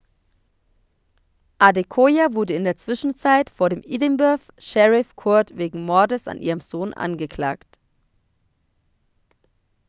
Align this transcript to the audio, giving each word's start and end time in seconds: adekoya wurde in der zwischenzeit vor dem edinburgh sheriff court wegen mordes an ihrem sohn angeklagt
adekoya 1.59 2.33
wurde 2.33 2.55
in 2.55 2.63
der 2.63 2.75
zwischenzeit 2.75 3.51
vor 3.51 3.69
dem 3.69 3.83
edinburgh 3.83 4.41
sheriff 4.57 5.15
court 5.15 5.55
wegen 5.57 5.85
mordes 5.85 6.27
an 6.27 6.39
ihrem 6.41 6.59
sohn 6.59 6.91
angeklagt 6.95 7.77